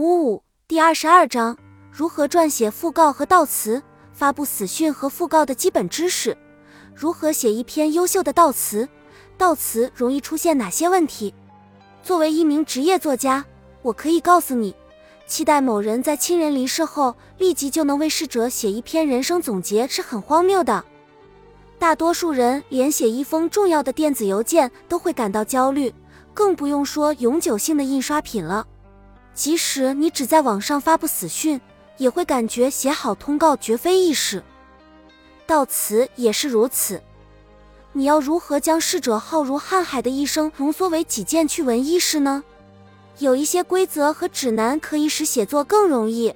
[0.00, 1.58] 五五第二十二章：
[1.92, 3.82] 如何撰写讣告和悼词，
[4.14, 6.34] 发布死讯和讣告的基本知识。
[6.94, 8.88] 如何写一篇优秀的悼词？
[9.38, 11.34] 悼词容易出现哪些问题？
[12.02, 13.44] 作为一名职业作家，
[13.82, 14.74] 我可以告诉你，
[15.26, 20.82] 期待某人在亲人离世后立即就能为逝者写一篇人生总结是很荒谬的。
[21.78, 25.92] 大多数人连写一封重要的电子邮件都会感到焦虑，
[26.32, 28.66] 更不用说永久性的印刷品了。
[29.34, 31.60] 即使你只在网上发布死讯，
[31.96, 34.42] 也会感觉写好通告绝非易事。
[35.46, 37.02] 悼词也是如此。
[37.92, 42.44] 你要如何将逝者浩如瀚海的一生浓缩为几件趣闻轶事呢？
[43.18, 46.34] 有一些规则和指南可以使写作更容易。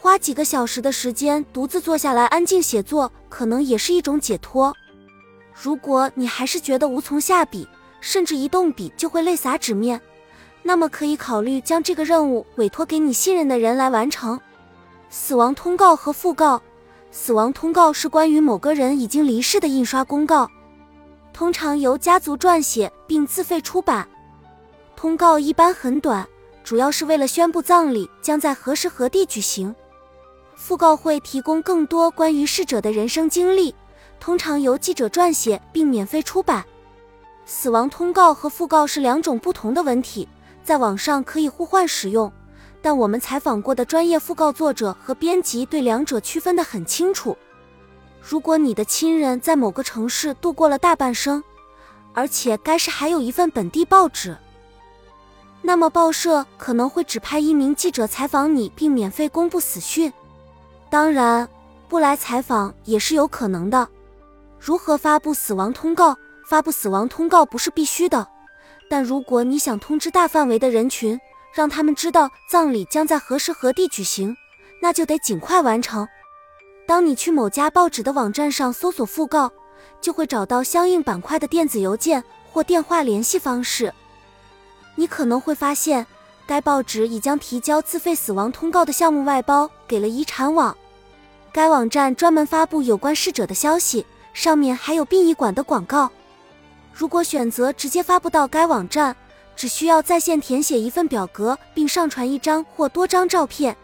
[0.00, 4.74] 花几个小时的时间独自坐下来安静写作，可能也是一种解脱。
[5.52, 7.68] 如果你还是觉得无从下笔，
[8.00, 10.00] 甚至一动笔就会泪洒纸面。
[10.66, 14.40] 那么可以考虑将这个任务委托给你信任的人来完成。
[15.10, 16.60] 死亡通告和讣告，
[17.12, 20.50] 死亡通告是关于某个人已经离世的印刷公告，
[21.32, 24.08] 通常由家族撰写并自费出版。
[24.96, 26.26] 通告一般很短，
[26.64, 29.72] 主要是为了宣布葬礼将在何时何地举行。
[30.58, 33.74] 讣告会提供更多关于逝者的人生经历，
[34.18, 36.64] 通常由记者撰写并免费出版。
[37.44, 40.26] 死亡通告和讣告是两种不同的文体。
[40.64, 42.32] 在网上可以互换使用，
[42.80, 47.36] 但我们采访过的专业讣告作者和编辑对两者区分得很清楚。
[48.22, 51.44] 如果你的亲人在某个城市度过了大半生，
[52.14, 54.34] 而且该市还有一份本地报纸，
[55.60, 60.10] 那么报社可能会指派一名记者采访你，并免费公布死讯。
[60.88, 61.46] 当然，
[61.88, 63.86] 不来采访也是有可能的。
[64.58, 66.16] 如何发布死亡通告？
[66.46, 68.28] 发布死亡通告不是必须的。
[68.88, 71.18] 但如果你想通知大范围的人群，
[71.52, 74.36] 让他们知道葬礼将在何时何地举行，
[74.80, 76.06] 那就得尽快完成。
[76.86, 79.50] 当你去某家报纸的网站上搜索讣告，
[80.00, 82.22] 就会找到相应板块的电子邮件
[82.52, 83.92] 或电话联系方式。
[84.94, 86.06] 你可能会发现，
[86.46, 90.76] 该报纸已将提交自费死亡通告的项目外包给了遗产网。
[91.52, 96.10] 该网站专门发布有关逝者的消息，上面还有殡仪馆的广告。
[96.94, 99.14] 如果选择直接发布到该网站，
[99.56, 103.76] 只需要在线填写一份表格，并上传一张或多张照片。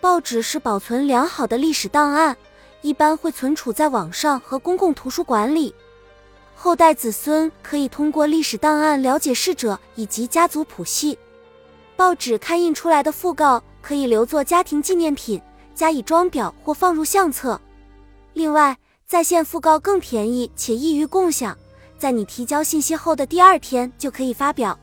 [0.00, 2.36] 报纸是保存良好的历史档案，
[2.82, 5.74] 一般会存储在网上和公共图书馆里。
[6.54, 11.18] 后代子孙可以通过历史档案了解逝者以及家族谱系。
[11.96, 15.40] 报纸刊印出来的讣告可以留作家庭纪念品，
[15.74, 17.60] 加以装裱或放入相册。
[18.34, 18.76] 另外，
[19.06, 21.56] 在线讣告更便宜且易于共享。
[21.98, 24.78] 在你提交信息后的第二天就可以发表。